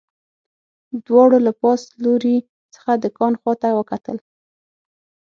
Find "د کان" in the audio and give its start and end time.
3.03-3.33